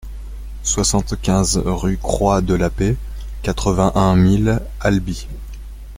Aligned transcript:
soixante-quinze 0.63 1.57
rue 1.63 1.97
Croix 1.99 2.41
de 2.41 2.55
la 2.55 2.71
Paix, 2.71 2.95
quatre-vingt-un 3.43 4.15
mille 4.15 4.59
Albi 4.79 5.27